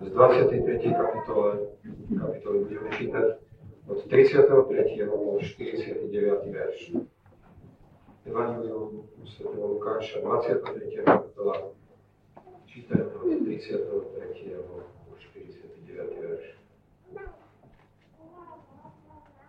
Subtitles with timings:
[0.00, 0.94] z 23.
[0.94, 1.58] kapitole,
[2.18, 3.26] kapitoly budeme čítať
[3.86, 5.06] od 33.
[5.06, 6.10] po 49.
[6.50, 6.78] verš.
[8.24, 9.44] Evangelium Sv.
[9.54, 11.04] Lukáša, 23.
[11.04, 11.54] kapitola,
[12.66, 13.78] čítajme od 33.
[14.66, 16.22] po 49.
[16.22, 16.44] verš.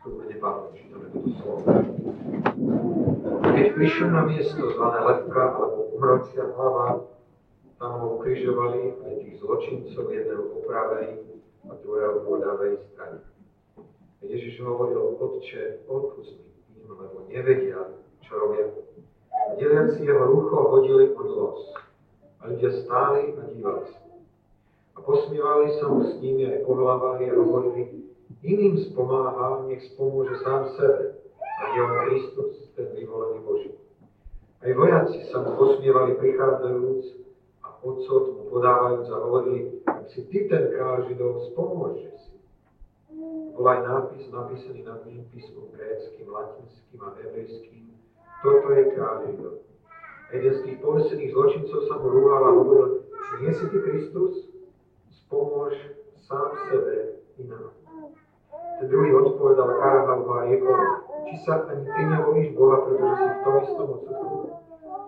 [0.06, 1.66] Tu mene Pánu čítame toto slovo.
[3.42, 7.15] Keď prišiel na miesto zvané Lepka, alebo umrocia hlava,
[7.80, 11.20] tam ho ukrižovali aj tých zločincov, jedného po pravej
[11.68, 13.20] a druhého po ľavej strane.
[14.26, 16.40] Ježiš hovoril, Otče, odpust
[16.72, 17.94] im, lebo nevedia,
[18.26, 18.72] čo robia.
[19.30, 21.62] A deliaci jeho rucho hodili od los.
[22.42, 24.02] A ľudia stáli a dívali sa.
[24.96, 28.08] A posmievali sa mu s nimi aj pohľavali a hovorili,
[28.42, 31.22] iným spomáha, nech spomôže sám sebe.
[31.38, 33.72] A je on Kristus, ten vyvolený Boží.
[34.66, 37.06] Aj vojaci sa mu posmievali prichádzajúc
[37.84, 42.36] otcov mu podávajúc a hovorili, ak si ty ten kráľ Židov, spomôže si.
[43.56, 47.84] Bol aj nápis napísaný nad ním písmom gréckým, latinským a hebrejským.
[48.44, 49.56] Toto je kráľ Židov.
[50.34, 52.88] Jeden z tých povesených zločincov sa mu rúhal a hovoril,
[53.42, 54.34] nie si ty Kristus,
[55.26, 55.74] spomôž
[56.26, 57.72] sám sebe i nám.
[58.80, 60.80] Ten druhý odpovedal, karhal a riekol,
[61.32, 64.65] či sa ani ty nevolíš Boha, pretože si v tom istom odsudku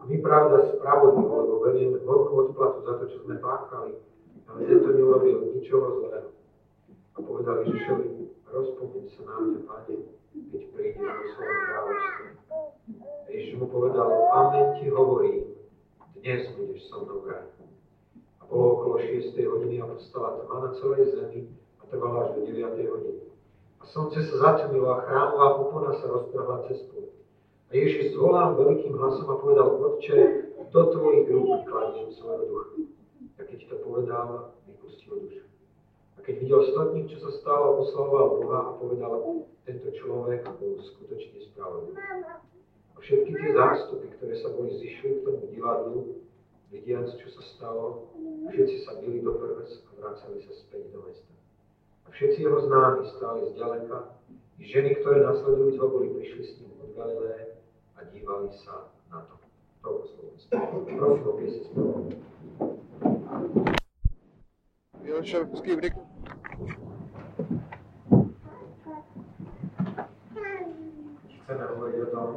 [0.07, 3.99] my pravda spravodlivo, lebo berieme hodnú odplatu za to, čo sme páchali,
[4.47, 6.31] ale tento neurobil ničoho zlého.
[6.87, 9.95] A povedal Ježišovi, rozpomeň sa na mňa, Pane,
[10.47, 12.25] keď prídeš do svojho kráľovstva.
[13.27, 15.43] Ježiš mu povedal, amen ti hovorím,
[16.23, 17.35] dnes budeš so mnou v
[18.39, 19.35] A bolo okolo 6.
[19.35, 22.63] hodiny a postala tma na celej zemi a trvala až do 9.
[22.63, 23.27] hodiny.
[23.79, 27.16] A slnce sa zatmilo a chrámová popona sa rozprava cez pôd.
[27.67, 32.67] A Ježiš zvolal veľkým hlasom a povedal, Otče, do tvojich rúk kladiem svojho ducha.
[33.37, 35.45] A keď to povedal, vypustil dušu.
[36.15, 39.11] A keď videl stotník, čo sa stalo, oslavoval Boha a povedal,
[39.67, 41.99] tento človek bol skutočne spravodlivý.
[42.95, 46.23] A všetky tie zástupy, ktoré sa boli zišli k tomu divadlu,
[46.71, 48.11] vidiac, čo sa stalo,
[48.47, 51.31] všetci sa bili do prves a vracali sa späť do mesta.
[52.07, 53.97] A všetci jeho známi stáli zďaleka,
[54.57, 57.56] i ženy, ktoré nasledujúc ho boli, prišli s ním od Galileje
[57.97, 59.41] a dívali sa na to.
[59.81, 60.53] Toľko Slovensko.
[60.53, 61.09] Prosím o
[65.07, 65.95] Jošovský vrik.
[71.41, 72.29] Chceme hovoriť o tom,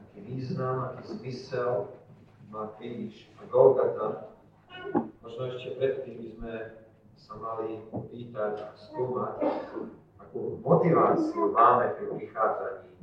[0.00, 1.92] aký význam, aký zmysel
[2.48, 4.32] má kríž a Golgata.
[5.20, 6.54] Možno ešte predtým by sme
[7.18, 9.42] sa mali pýtať a skúmať,
[10.22, 12.97] akú motiváciu máme pri prichádzaní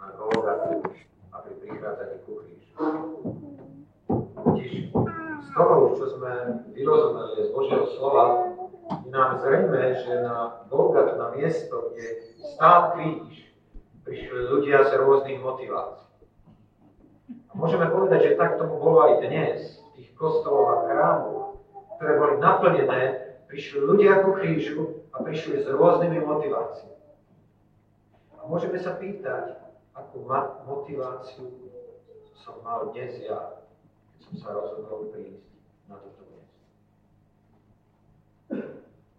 [0.00, 0.84] na Golgatu
[1.32, 2.72] a pri prichádzaní ku krížu.
[4.36, 4.72] Totiž
[5.42, 6.32] z toho, čo sme
[6.76, 8.24] vyrozumeli z Božieho slova,
[9.02, 12.06] je nám zrejme, že na Golgatu, na miesto, kde
[12.54, 13.50] stál kríž,
[14.06, 16.06] prišli ľudia z rôznych motivácií.
[17.50, 21.58] A môžeme povedať, že tak tomu bolo aj dnes, v tých kostoloch a chrámoch,
[21.98, 23.02] ktoré boli naplnené,
[23.50, 26.94] prišli ľudia ku krížu a prišli s rôznymi motiváciami.
[28.38, 29.65] A môžeme sa pýtať,
[29.96, 30.28] akú
[30.68, 31.72] motiváciu
[32.36, 33.64] som mal dnes ja,
[34.12, 35.48] keď som sa rozhodol prísť
[35.88, 36.60] na toto miesto.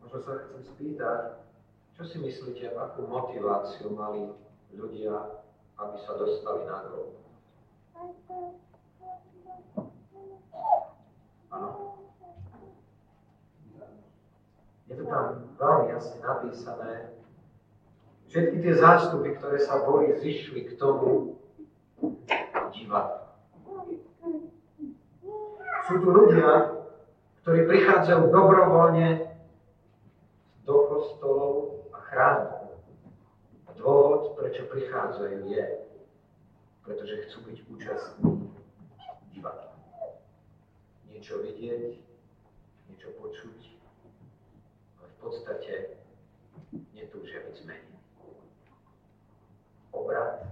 [0.05, 1.41] Možno sa chcem spýtať,
[1.97, 4.29] čo si myslíte, akú motiváciu mali
[4.69, 5.41] ľudia,
[5.81, 7.17] aby sa dostali na grob?
[11.49, 11.69] Áno.
[14.88, 15.25] Je to tam
[15.57, 16.87] veľmi jasne napísané,
[18.38, 21.42] Všetky tie zástupy, ktoré sa boli, zišli k tomu
[22.70, 23.34] divadlu.
[25.90, 26.78] Sú tu ľudia,
[27.42, 29.25] ktorí prichádzajú dobrovoľne
[30.70, 32.78] do kostolov a chrámov.
[33.74, 35.66] Dôvod, prečo prichádzajú, je,
[36.86, 38.54] pretože chcú byť účastní
[39.34, 39.74] divadla.
[41.09, 41.98] Niečo vidieť,
[42.86, 43.81] niečo počuť,
[45.01, 45.74] ale v podstate
[46.94, 47.96] netúžia byť zmeniť
[50.03, 50.45] obrad,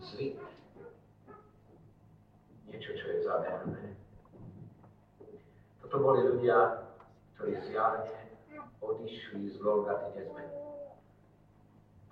[0.00, 0.36] zvyk,
[2.68, 3.96] niečo, čo je zamerané.
[5.80, 6.84] Toto boli ľudia,
[7.34, 8.12] ktorí zjavne
[8.84, 10.58] odišli z Golgaty nezmeny.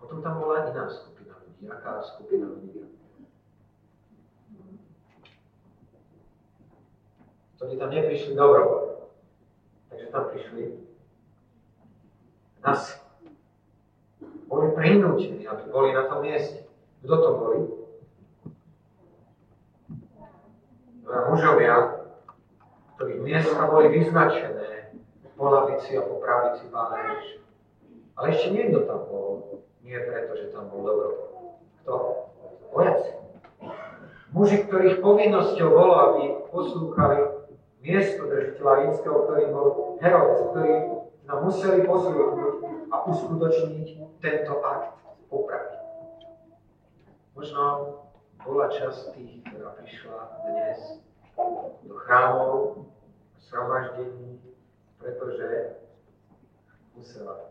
[0.01, 1.65] Potom tam bola iná skupina ľudí.
[1.69, 2.89] Aká skupina ľudí?
[7.57, 9.13] Ktorí tam neprišli dobrovoľne.
[9.93, 10.63] Takže tam prišli
[12.65, 12.73] na
[14.47, 16.67] boli prinútení, aby boli na tom mieste.
[17.03, 17.59] Kto to boli?
[21.07, 22.03] Mužovia,
[22.99, 24.91] ktorých miesta boli vyznačené
[25.39, 27.39] po lavici a po pravici Pána Ježiša.
[28.17, 29.27] Ale ešte niekto tam bol.
[29.87, 31.11] Nie preto, že tam bol dobro.
[31.85, 31.95] Kto?
[32.75, 33.13] Vojaci.
[34.35, 37.47] Muži, ktorých povinnosťou bolo, aby poslúchali
[37.87, 39.69] miesto držiteľa rímskeho, ktorý bol
[40.03, 40.75] Herodes, ktorý
[41.27, 42.55] nám museli poslúchnuť
[42.91, 43.87] a uskutočniť
[44.23, 44.95] tento akt
[45.27, 45.75] popravy.
[47.35, 47.63] Možno
[48.47, 51.03] bola časť tých, ktorá prišla dnes
[51.83, 52.87] do chrámov,
[53.43, 54.39] shromaždení,
[55.03, 55.77] pretože
[56.95, 57.51] musela.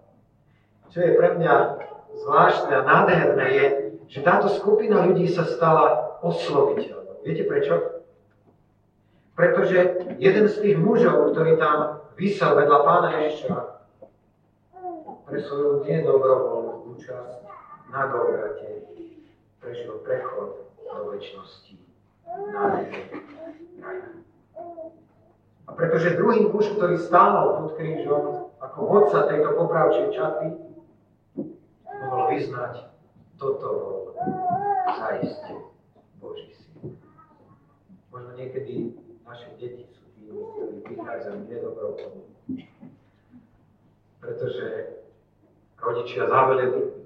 [0.89, 1.53] Čo je pre mňa
[2.15, 3.65] zvláštne a nádherné je,
[4.07, 7.19] že táto skupina ľudí sa stala osloviteľnou.
[7.27, 8.05] Viete prečo?
[9.35, 13.55] Pretože jeden z tých mužov, ktorý tam vysel vedľa pána Ježiša,
[15.25, 17.41] pre svoju nedobrovoľnú účasť
[17.89, 18.85] na Golgate
[19.57, 21.75] prežil prechod do väčšnosti
[22.53, 22.85] na
[25.65, 30.47] A pretože druhý muž, ktorý stál pod krížom ako vodca tejto popravčej čaty,
[31.89, 32.85] mohol vyznať,
[33.41, 33.97] toto bol
[34.93, 35.53] zaiste
[36.21, 37.01] Boží syn.
[38.13, 38.93] Možno niekedy
[39.25, 42.25] naše deti sú tými, ktorí nedobrovoľne.
[44.21, 44.65] Pretože
[45.77, 47.05] rodičia zavelili.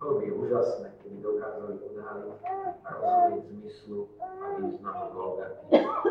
[0.00, 2.38] Bolo by úžasné, keby dokázali odhaliť
[2.84, 5.64] a rozumieť zmyslu a významu Golgaty,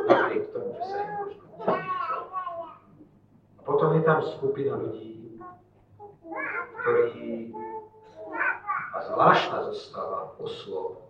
[0.05, 2.21] napriek tomu, že sa im možno nechcel.
[3.57, 5.41] A potom je tam skupina ľudí,
[6.85, 7.49] ktorí
[8.89, 11.05] a zvláštna zostáva oslov,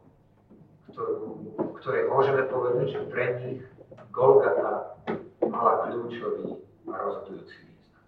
[0.92, 1.52] ktorú,
[1.84, 3.64] ktoré môžeme povedať, že pre nich
[4.08, 4.96] Golgata
[5.44, 8.04] mala kľúčový a rozhodujúci význam.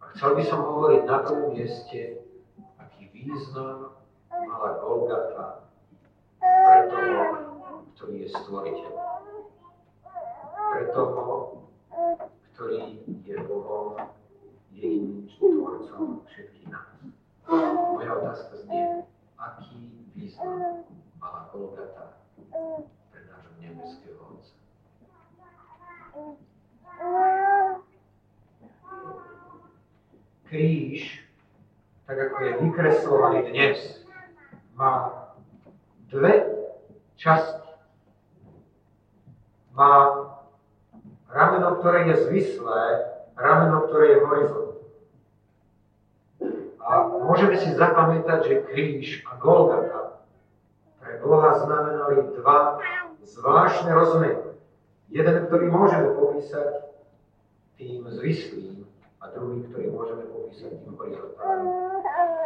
[0.00, 2.18] A chcel by som hovoriť na prvom mieste,
[2.82, 3.94] aký význam
[4.30, 5.66] mala Golgata
[6.42, 7.22] pre toho,
[7.94, 8.92] ktorý je stvoriteľ.
[10.74, 11.24] Pre toho,
[12.54, 13.94] ktorý je Bohom,
[14.74, 16.90] jediným tvorcom všetkých nás.
[17.94, 19.06] Moja otázka znie,
[19.38, 20.82] aký význam
[21.22, 22.18] mala Golgata
[23.68, 24.54] nebeského Otca.
[30.44, 31.24] Kríž,
[32.06, 33.78] tak ako je vykreslovaný dnes,
[34.76, 35.24] má
[36.12, 36.46] dve
[37.16, 37.64] časti.
[39.74, 39.90] Má
[41.26, 42.82] rameno, ktoré je zvislé,
[43.34, 44.74] rameno, ktoré je horizont.
[46.84, 50.22] A môžeme si zapamätať, že kríž a Golgata
[51.02, 52.78] pre Boha znamenali dva
[53.24, 54.54] zvláštne rozumery.
[55.08, 56.92] Jeden, ktorý môžeme popísať
[57.80, 58.84] tým zvislým
[59.20, 61.72] a druhý, ktorý môžeme popísať tým horizontálnym.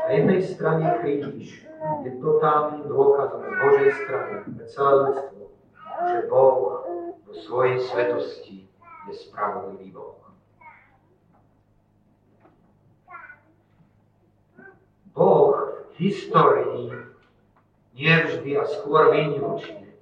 [0.08, 1.68] Na jednej strane kríž
[2.06, 5.42] je totálnym dôkazom z Božej strany pre celé ľudstvo,
[6.08, 6.56] že Boh
[7.28, 8.58] vo svojej svetosti
[9.08, 10.16] je spravodlivý Boh.
[15.12, 15.50] Boh
[15.92, 16.94] v histórii
[17.98, 19.97] nie vždy a skôr výnimočne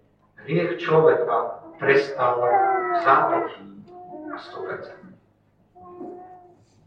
[0.46, 3.66] hriech človeka trestal v zápätí
[4.30, 5.10] a 100%.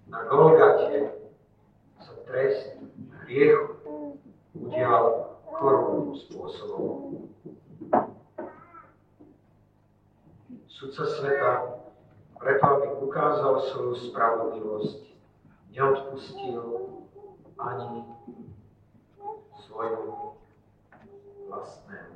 [0.08, 1.12] Na Golgate
[2.00, 2.80] sa trest
[3.28, 4.16] hriechu
[4.56, 7.28] udial korunným spôsobom.
[10.72, 11.52] Sudca sveta
[12.40, 15.04] preto, aby ukázal svoju spravodlivosť,
[15.76, 16.64] neodpustil
[17.60, 18.08] ani
[19.68, 20.40] svojmu
[21.52, 22.09] vlastnému.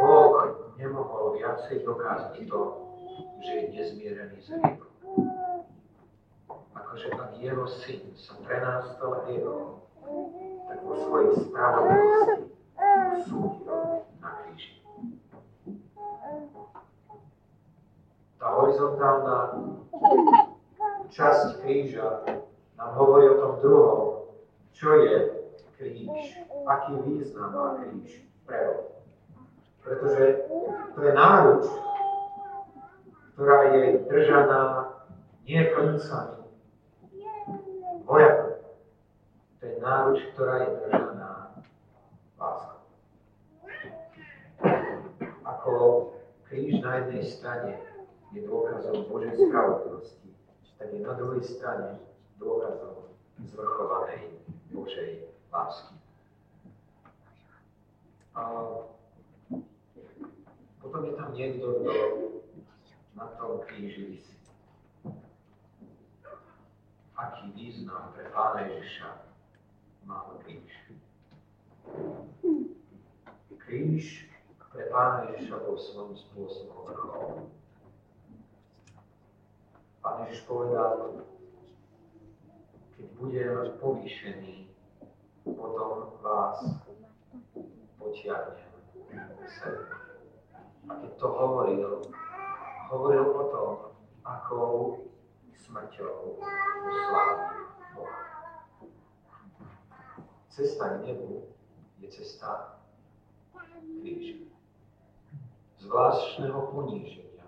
[0.00, 0.36] Boh
[0.76, 2.60] nemohol viacej dokázať to,
[3.40, 4.88] že je nezmierený z hriechu.
[6.76, 9.80] Akože ak jeho syn sa pre nás stal hriechom,
[10.68, 12.44] tak vo svojej spravodlivosti
[13.24, 14.76] súdil na kríži.
[18.36, 19.38] Tá horizontálna
[21.08, 22.28] časť kríža
[22.76, 24.04] nám hovorí o tom druhom,
[24.76, 25.39] čo je
[26.70, 28.86] aký význam má kríž pre
[29.82, 30.46] Pretože
[30.94, 31.64] to je náruč,
[33.34, 34.62] ktorá je držaná
[35.48, 36.46] nie klincami,
[38.04, 38.60] vojakov.
[39.58, 41.32] To je náruč, ktorá je držaná
[42.38, 42.80] láskou.
[45.48, 45.72] Ako
[46.46, 47.80] kríž na jednej strane
[48.30, 50.30] je dôkazom Božej spravodlivosti,
[50.78, 51.98] tak je na druhej strane
[52.38, 53.10] dôkazom
[53.48, 54.38] zvrchovanej
[54.70, 55.99] Božej lásky.
[58.34, 58.40] A
[60.80, 61.94] potom je tam niekto, kto
[63.18, 64.36] na tom kríži vysí.
[67.18, 69.28] Aký význam pre Pána Ježiša
[70.08, 70.72] má kríž.
[73.60, 74.30] Kríž
[74.72, 77.50] pre Pána Ježiša vo svojom spôsobom vrchol.
[80.00, 81.20] Pán Ježiš povedal,
[82.96, 84.70] keď budem povýšený,
[85.44, 86.62] potom vás
[88.00, 88.56] potiahnem
[89.12, 89.84] k sebe.
[90.88, 92.00] A keď to hovoril,
[92.88, 93.70] hovoril o tom,
[94.24, 95.04] akou
[95.52, 96.40] smrťou
[96.88, 97.60] uslávi
[97.94, 98.20] Boha.
[100.48, 101.44] Cesta k nebu
[102.00, 102.80] je cesta
[104.00, 104.48] kríž.
[105.80, 107.44] Zvláštneho poníženia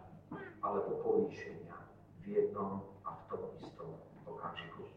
[0.61, 1.77] alebo povýšenia
[2.21, 3.97] v jednom a v tom istom
[4.29, 4.92] okamžiku.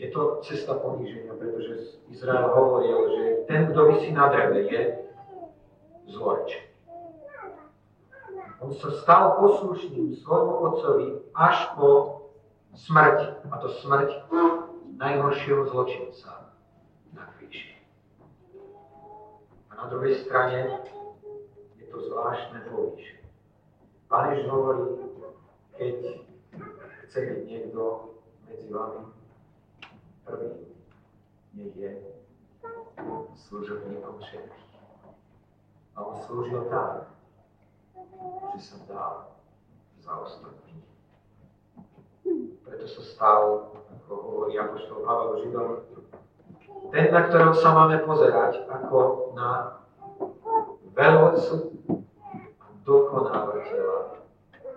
[0.00, 4.96] Je to cesta poníženia, pretože Izrael hovoril, že ten, kto vysí na dreve, je
[6.08, 6.56] zloreč.
[8.64, 11.88] On sa stal poslušným svojmu otcovi až po
[12.72, 14.24] smrť, a to smrť
[14.96, 16.48] najhoršieho zločinca
[17.12, 17.76] na kríži.
[19.68, 20.80] A na druhej strane
[21.76, 23.28] je to zvláštne povýšenie.
[24.08, 24.96] Pán Ježiš hovorí,
[25.76, 26.24] keď
[27.04, 28.16] chce byť niekto
[28.48, 29.19] medzi vami
[30.30, 30.70] prvý,
[31.58, 31.90] nech je
[33.34, 34.70] služobníkom všetkých.
[35.96, 37.10] A on slúžil tak,
[38.54, 39.14] že sa dal
[39.98, 40.86] za ostatných.
[42.62, 43.42] Preto sa stal,
[43.90, 45.70] ako hovorí Apoštol Pavel Židom,
[46.94, 49.82] ten, na ktorého sa máme pozerať ako na
[50.94, 51.54] veľvodcu
[52.58, 53.98] a dokonávateľa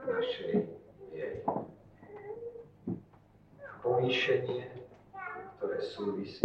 [0.09, 0.51] našej
[1.13, 1.41] viery.
[3.81, 4.72] Povýšenie,
[5.63, 6.43] ktoré súvisí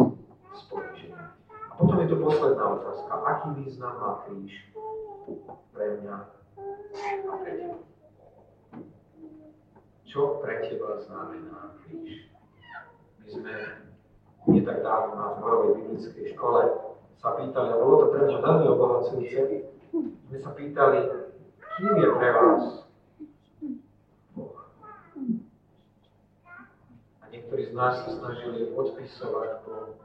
[0.54, 1.18] s ponížením.
[1.50, 3.12] A potom je tu posledná otázka.
[3.26, 4.54] Aký význam má kríž
[5.75, 6.16] pre mňa
[7.26, 7.78] a pre teba?
[10.06, 12.30] Čo pre teba znamená kríž?
[13.18, 13.54] My sme
[14.54, 16.78] nie tak dávno na zborovej biblickej škole
[17.18, 19.66] sa pýtali, a bolo to pre mňa veľmi obohacujúce,
[20.30, 21.10] sme sa pýtali,
[21.58, 22.62] kým je pre vás
[24.38, 24.62] Boh.
[27.18, 29.97] A niektorí z nás sa snažili odpisovať po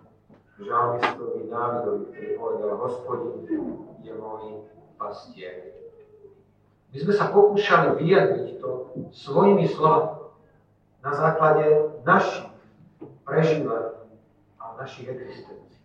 [0.64, 3.44] žalmistovi Dávidovi, ktorý povedal, hospodin
[4.00, 5.76] je môj pastier.
[6.96, 10.24] My sme sa pokúšali vyjadriť to svojimi slovami
[11.04, 11.68] na základe
[12.08, 12.48] našich
[13.28, 14.08] prežívaní
[14.64, 15.84] a našich existencií.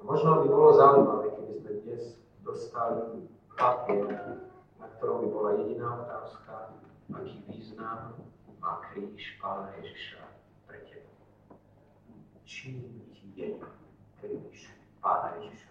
[0.00, 2.16] Možno by bolo zaujímavé, keby sme dnes
[2.48, 3.28] dostali
[3.60, 4.40] papier,
[4.80, 6.80] na ktorom by bola jediná otázka,
[7.12, 8.16] aký význam
[8.56, 10.32] má kríž Pána Ježiša
[10.72, 11.12] pre teba.
[12.48, 13.60] Čím ti je
[14.24, 14.72] kríž
[15.04, 15.70] Pána Ježiša?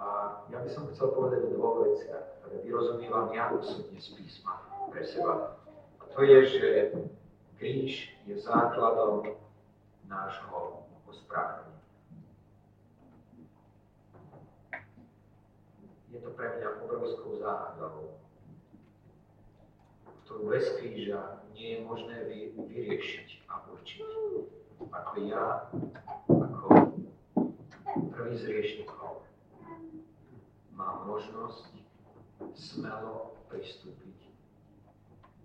[0.00, 0.06] A
[0.48, 5.02] ja by som chcel povedať o dvoch veciach ktoré vyrozumievam ja osobne z písma pre
[5.02, 5.56] seba.
[5.98, 6.64] A to je, že
[7.56, 9.32] kríž je základom
[10.06, 11.82] nášho ospravedlenia.
[16.12, 18.22] Je to pre mňa obrovskou záhadou,
[20.24, 24.08] ktorú bez kríža nie je možné vy, vyriešiť a určiť.
[24.88, 25.68] Ako ja,
[26.26, 26.66] ako
[28.10, 29.28] prvý z riešnikov,
[30.72, 31.70] mám možnosť
[32.56, 34.18] smelo pristúpiť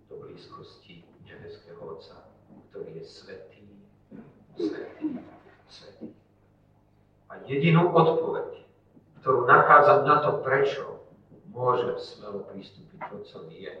[0.08, 2.26] do blízkosti nebeského Otca,
[2.72, 3.64] ktorý je svetý,
[4.56, 5.20] svetý,
[5.68, 6.08] svetý.
[7.30, 8.66] A jedinú odpoveď,
[9.22, 11.06] ktorú nachádzam na to, prečo
[11.52, 13.72] môžem smelo pristúpiť k Otcovi, je,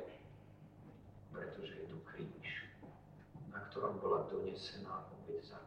[1.32, 2.48] pretože je tu kríž,
[3.54, 5.58] na ktorom bola donesená obeď za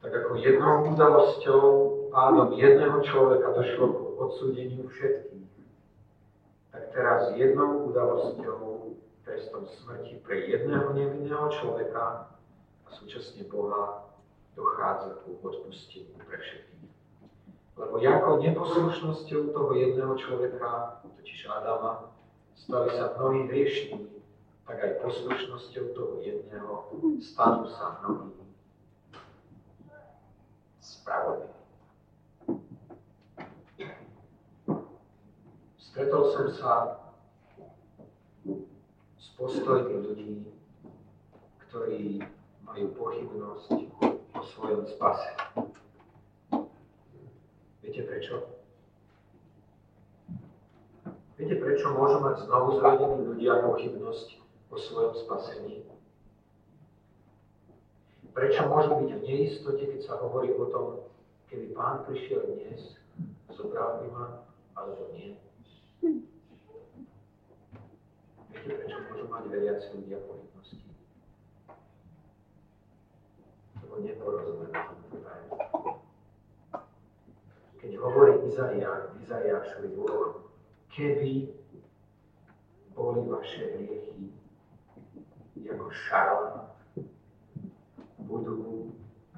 [0.00, 1.62] tak ako jednou udalosťou,
[2.10, 5.52] pádom jedného človeka došlo k odsúdeniu všetkých,
[6.72, 8.96] tak teraz jednou udalosťou,
[9.30, 12.34] trestom smrti pre jedného nevinného človeka
[12.82, 14.10] a súčasne Boha
[14.58, 16.90] dochádza ku odpusteniu pre všetkých.
[17.80, 22.12] Lebo ako neposlušnosťou toho jedného človeka, totiž Adama,
[22.52, 24.04] stali sa mnohí hriešní,
[24.68, 26.92] tak aj poslušnosťou toho jedného
[27.24, 28.36] stanú sa mnohí
[30.84, 31.56] spravodlivý.
[35.80, 36.72] Stretol som sa
[39.16, 40.44] s postojmi ľudí,
[41.64, 42.20] ktorí
[42.60, 43.88] majú pochybnosť
[44.36, 45.32] o svojom spase.
[47.90, 48.46] Viete prečo?
[51.34, 54.38] Viete, prečo môžu mať znovu zrodení ľudia pochybnosť
[54.70, 55.82] o svojom spasení?
[58.30, 61.02] Prečo môžu byť v neistote, keď sa hovorí o tom,
[61.50, 62.94] keby pán prišiel dnes,
[63.50, 64.46] zobral by ma,
[64.78, 65.34] alebo nie?
[68.54, 70.78] Viete, prečo môžu mať veriaci ľudia pochybnosti?
[73.82, 75.89] Lebo týmto tajomstvom.
[77.80, 80.52] Keď hovorí Izaiáš, Izaiášovi Boh,
[80.92, 81.48] keby
[82.92, 84.36] boli vaše hriechy
[85.70, 86.76] ako šarla,
[88.28, 88.90] budú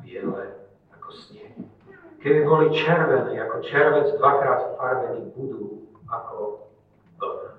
[0.03, 0.59] biele
[0.91, 1.55] ako sneh.
[2.19, 6.67] Keby boli červené, ako červec dvakrát farbený, budú ako
[7.23, 7.53] vlna.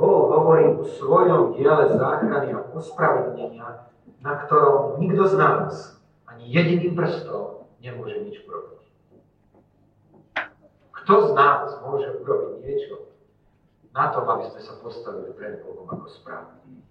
[0.00, 3.90] Boh hovorí o svojom diele záchrany a ospravedlnenia,
[4.24, 8.79] na ktorom nikto z nás ani jediným prstom nemôže nič urobiť.
[11.00, 13.08] Kto z nás môže urobiť niečo
[13.96, 16.84] na tom, aby sme sa postavili pred Bohom ako správni?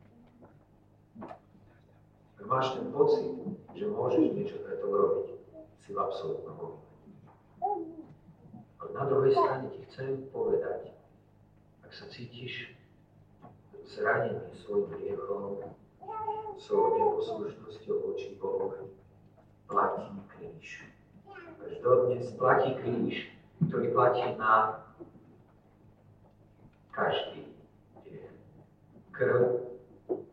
[2.42, 3.30] Ak máš ten pocit,
[3.78, 5.28] že môžeš niečo preto urobiť,
[5.86, 6.90] si v absolútnom omyle.
[8.82, 10.90] Ale na druhej strane ti chcem povedať,
[11.86, 12.74] ak sa cítiš
[13.86, 15.70] zranený svojim hriechom,
[16.58, 18.90] svojou neposlušnosťou voči Bohu,
[19.70, 20.90] platí kríž.
[21.62, 24.86] Až dodnes platí kríž, ktorý platí na
[26.96, 27.52] každý
[28.08, 28.32] deň.
[29.12, 29.42] Krv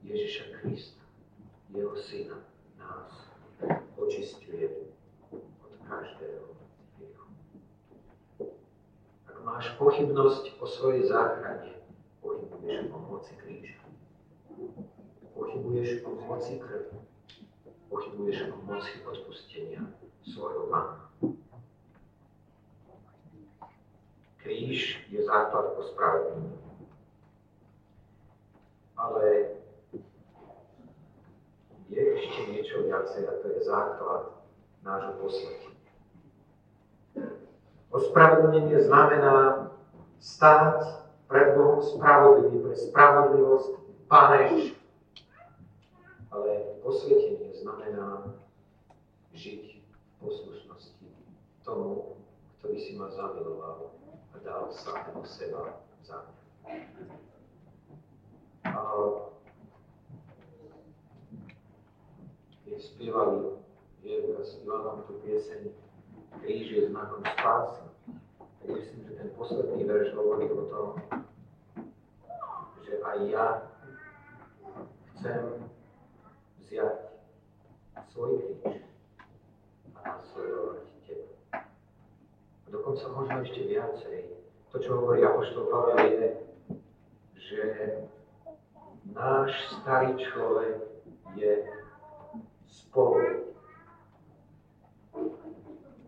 [0.06, 1.02] Ježiša Krista,
[1.74, 2.38] jeho syna,
[2.78, 3.10] nás
[3.98, 4.94] očistuje
[5.34, 6.54] od každého
[6.98, 7.28] hriechu.
[9.26, 11.82] Ak máš pochybnosť o svojej záchrane,
[12.22, 13.82] pochybuješ o moci kríža.
[15.34, 16.94] Pochybuješ o moci krvi.
[17.90, 19.82] Pochybuješ o moci odpustenia
[20.22, 21.06] svojho Pána.
[24.46, 26.86] Kríž je základ po spravedlnosti.
[28.94, 29.58] Ale
[31.90, 34.22] je ešte niečo viacej a to je základ
[34.86, 35.74] nášho posvetenia.
[37.90, 39.66] Ospravedlnenie znamená
[40.22, 40.94] stáť
[41.26, 43.70] pred Bohom spravodlivý, pre spravodlivosť
[44.06, 44.46] Pána.
[46.30, 46.50] Ale
[46.86, 48.30] posvetenie znamená
[49.34, 51.06] žiť v poslušnosti
[51.66, 52.14] tomu,
[52.62, 53.96] ktorý si ma zamiloval
[54.36, 56.76] a dal samého seba za mňa.
[58.68, 58.80] A
[62.64, 63.56] keď spievali
[64.04, 65.72] Jevka s Ivanom tú pieseň
[66.44, 67.80] Kríž je znakom spásy,
[68.36, 70.88] tak myslím, že ten posledný verš hovorí o tom,
[72.84, 73.46] že aj ja
[75.16, 75.64] chcem
[76.60, 76.96] vziať
[78.12, 78.84] svoj kríž
[79.96, 80.80] a nasledovať.
[80.84, 80.95] A
[82.76, 84.18] dokonca možno ešte viacej.
[84.72, 86.26] To, čo hovorí Apoštol Pavel, je,
[87.40, 87.62] že
[89.16, 90.84] náš starý človek
[91.38, 91.64] je
[92.68, 93.54] spolu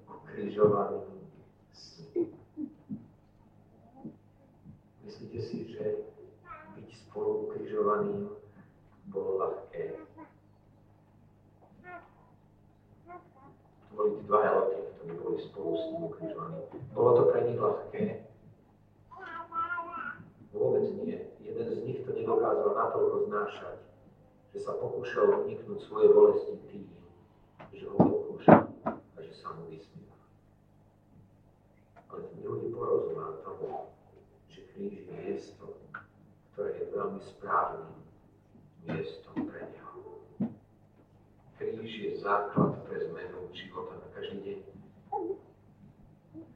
[0.05, 1.01] ukrižovaný
[1.73, 2.37] s ním.
[5.07, 6.05] Myslíte si, že
[6.77, 8.29] byť spolu ukrižovaným
[9.09, 9.97] bolo ľahké?
[13.89, 16.61] To boli tí dvaja lety, ktorí boli spolu s ním ukrižovaní.
[16.93, 18.03] Bolo to pre nich ľahké?
[20.55, 21.19] Vôbec nie.
[21.45, 23.79] Jeden z nich to nedokázal natoľko znášať,
[24.53, 26.89] že sa pokúšal uniknúť svoje bolesti tým,
[27.73, 30.17] že ho pokúša a že sa mu vysmieva.
[32.09, 33.93] Ale ten druhý porozumá tomu,
[34.49, 35.77] že kríž je miesto,
[36.53, 37.95] ktoré je veľmi správnym
[38.89, 40.01] miestom pre neho.
[41.59, 44.61] Kríž je základ pre zmenu života na každý deň.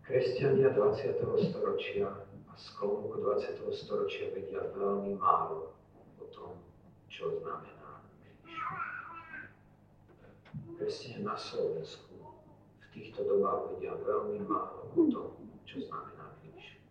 [0.03, 1.25] Kresťania 20.
[1.49, 2.11] storočia
[2.51, 3.65] a sklonku 20.
[3.73, 5.73] storočia vedia veľmi málo
[6.21, 6.59] o tom,
[7.09, 8.61] čo znamená kríž.
[10.83, 12.11] Kresťania na Slovensku
[12.59, 15.31] v týchto dobách vedia veľmi málo o tom,
[15.63, 16.83] čo znamená kríž.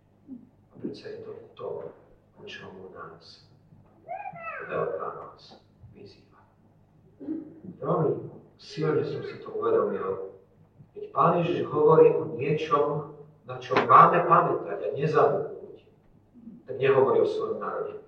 [0.71, 1.91] A predsa je to to,
[2.39, 3.51] o čomu nás
[4.71, 5.60] Veľká noc
[5.91, 6.39] vyzýva.
[7.84, 10.39] Veľmi silne som si to uvedomil,
[10.95, 13.12] keď Pán Ježiš hovorí o niečom,
[13.43, 15.84] na čo máme pamätať a nezabudnúť,
[16.63, 17.99] tak nehovorí o svojom národe.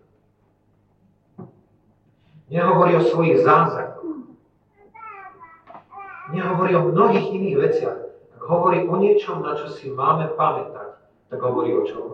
[2.47, 4.12] Nehovorí o svojich zázrakoch.
[6.31, 7.99] Nehovorí o mnohých iných veciach.
[8.39, 10.95] Ak hovorí o niečom, na čo si máme pamätať,
[11.27, 12.05] tak hovorí o čom?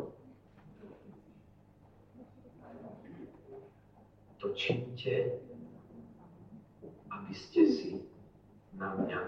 [4.40, 5.38] To činte,
[7.12, 8.02] aby ste si
[8.74, 9.22] na mňa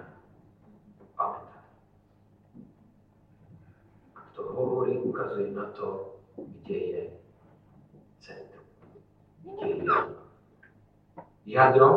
[1.13, 1.51] pamätali
[4.41, 7.01] to hovorí, ukazuje na to, kde je
[8.19, 8.65] centrum.
[9.43, 9.83] Kde je.
[11.45, 11.89] Jadro,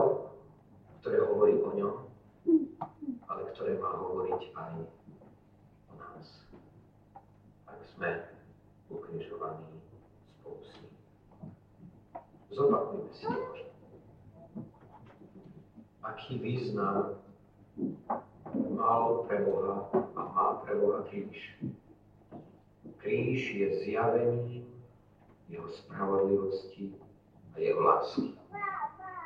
[1.00, 1.94] ktoré hovorí o ňom,
[3.28, 4.74] ale ktoré má hovoriť aj
[5.88, 6.26] o nás.
[7.64, 8.28] Ak sme
[8.92, 9.80] ukrižovaní
[10.40, 10.94] spolu s ním.
[12.52, 13.64] Zopakujme si možno.
[16.04, 17.16] aký význam
[18.76, 21.56] mal pre Boha a má pre Boha kríž.
[23.00, 24.64] Kríž je zjavením
[25.48, 26.96] jeho spravodlivosti
[27.52, 28.32] a jeho lásky.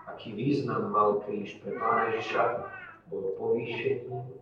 [0.07, 2.42] Aký význam mal kríž pre Pána Ježiša,
[3.08, 4.36] bol povýšením,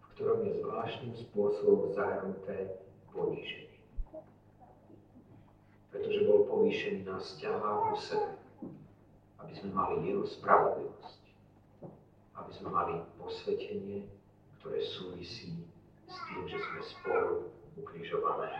[0.00, 2.80] v ktorom je zvláštnym spôsobom zahrnuté
[3.12, 3.80] poníženie.
[5.92, 8.32] Pretože bol povýšený na vzťahá u sebe,
[9.40, 11.22] aby sme mali jeho spravodlivosť,
[12.36, 14.08] aby sme mali posvetenie,
[14.60, 15.64] ktoré súvisí
[16.08, 17.34] s tým, že sme spolu
[17.76, 18.52] ukrižované,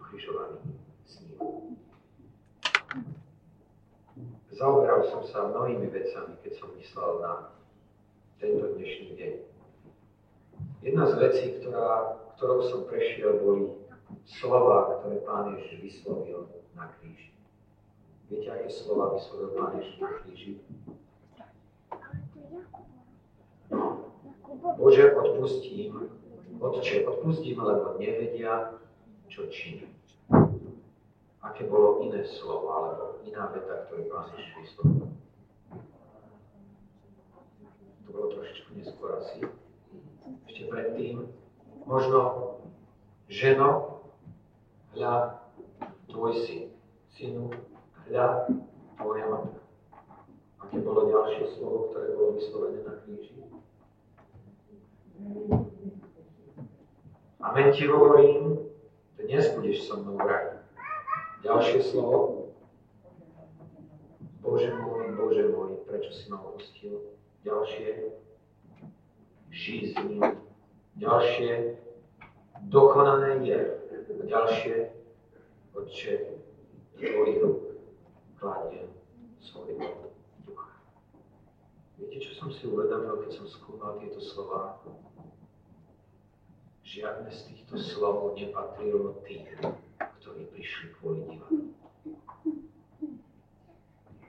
[0.00, 0.60] ukrižovaní
[1.06, 1.38] s ním.
[4.56, 7.52] Zaoberal som sa mnohými vecami, keď som myslel na
[8.40, 9.34] tento dnešný deň.
[10.84, 13.74] Jedna z vecí, ktorá, ktorou som prešiel, boli
[14.28, 16.46] slova, ktoré Pán Ježiš vyslovil
[16.76, 17.34] na kríži.
[18.30, 20.52] Viete, aké slova vyslovil Pán Ježiš na kríži?
[24.76, 26.10] Bože, odpustím,
[26.56, 28.80] Otče, odpustím, lebo nevedia,
[29.28, 29.96] čo činí
[31.56, 35.08] aké bolo iné slovo, alebo iná veta, ktorú Pán Ježiš vyslovil.
[38.04, 39.42] To bolo trošičku neskôr asi.
[40.46, 41.26] Ešte predtým,
[41.88, 42.20] možno
[43.28, 44.02] ženo,
[44.94, 45.40] hľa
[46.08, 46.70] tvoj syn,
[47.16, 47.50] synu,
[48.08, 48.46] hľa
[48.96, 49.60] tvoja matka.
[50.62, 53.38] Aké bolo ďalšie slovo, ktoré bolo vyslovené na kríži?
[57.40, 58.58] Amen ti hovorím,
[59.16, 60.56] dnes budeš so mnou v raji.
[61.46, 62.50] Ďalšie slovo.
[64.42, 67.14] Bože môj, Bože môj, prečo si ma opustil?
[67.46, 68.25] Ďalšie.
[69.56, 70.20] Žij s ním.
[71.00, 71.80] Ďalšie.
[72.68, 73.60] Dokonané je.
[74.20, 74.92] A ďalšie.
[75.72, 76.12] Otče,
[77.00, 77.60] tvojich rúk
[78.36, 78.88] kladiem
[79.40, 79.76] svoj
[80.44, 80.72] ducha.
[81.96, 84.80] Viete, čo som si uvedomil, keď som skúmal tieto slova?
[86.84, 89.44] Žiadne z týchto slov nepatrilo tým,
[90.00, 91.76] ktorí prišli kvôli divadlu.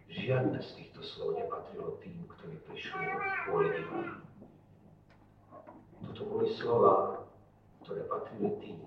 [0.08, 3.04] Žiadne z týchto slov nepatrilo tým, ktorí prišli
[3.48, 4.27] kvôli divadlu.
[6.17, 7.21] Toto boli slova,
[7.86, 8.82] ktoré patrili tým,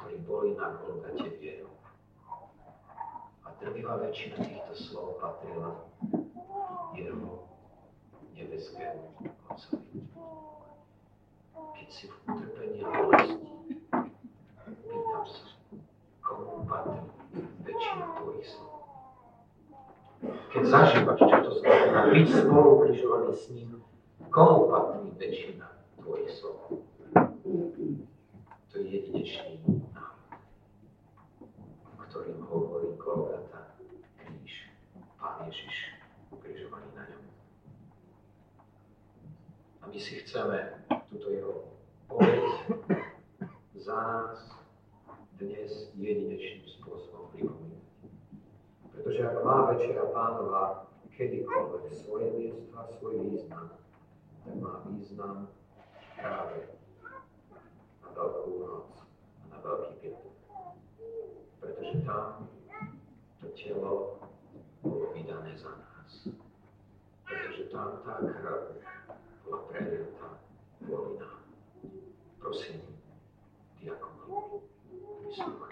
[0.00, 1.76] ktorí boli na Golgate vierou.
[3.44, 5.76] A drvivá väčšina týchto slov patrila
[6.96, 7.44] jeho
[8.32, 10.08] nebeskému Otcovi.
[11.52, 13.48] Keď si v utrpení a bolesti,
[14.88, 15.52] pýtam sa,
[16.24, 17.12] komu patrí
[17.60, 18.88] väčšina tvojich slov.
[20.56, 22.88] Keď zažívaš, čo to znamená byť spolu
[23.36, 23.84] s ním,
[24.32, 25.77] komu patrí väčšina
[26.08, 26.80] tvojich slov?
[28.72, 29.60] To je jedinečný
[29.92, 30.40] návod,
[32.08, 33.76] ktorým hovorí Golgata,
[34.16, 34.72] kríž,
[35.20, 36.00] Pán Ježiš,
[36.32, 37.24] ukrižovaný na ňom.
[39.84, 40.80] A my si chceme
[41.12, 41.76] túto jeho
[42.08, 42.72] povedť
[43.76, 44.48] za nás
[45.36, 47.84] dnes jedinečným spôsobom pripomínať.
[48.96, 53.76] Pretože ak má Večera Pánova kedykoľvek svoje miesto a svoj význam,
[54.48, 55.52] tak má význam
[56.18, 56.58] práve
[58.02, 58.90] na Veľkú noc
[59.40, 60.34] a na Veľký piatok.
[61.62, 62.50] Pretože tam
[63.38, 64.18] to telo
[64.82, 66.10] bolo vydané za nás.
[67.22, 68.82] Pretože tam tá krv
[69.46, 70.28] bola preliatá
[70.82, 71.40] kvôli nám.
[72.42, 72.82] Prosím,
[73.78, 74.66] diakonov.
[75.28, 75.67] You.